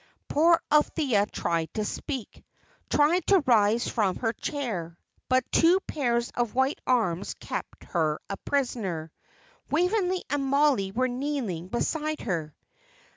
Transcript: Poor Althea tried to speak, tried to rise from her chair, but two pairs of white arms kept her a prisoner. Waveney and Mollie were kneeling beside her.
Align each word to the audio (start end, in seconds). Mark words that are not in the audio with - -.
Poor 0.27 0.59
Althea 0.71 1.27
tried 1.27 1.71
to 1.75 1.85
speak, 1.85 2.43
tried 2.89 3.19
to 3.27 3.43
rise 3.45 3.87
from 3.87 4.15
her 4.15 4.33
chair, 4.33 4.97
but 5.29 5.51
two 5.51 5.79
pairs 5.81 6.31
of 6.31 6.55
white 6.55 6.81
arms 6.87 7.35
kept 7.35 7.83
her 7.83 8.19
a 8.27 8.35
prisoner. 8.37 9.11
Waveney 9.69 10.23
and 10.27 10.43
Mollie 10.43 10.91
were 10.91 11.07
kneeling 11.07 11.67
beside 11.67 12.21
her. 12.21 12.55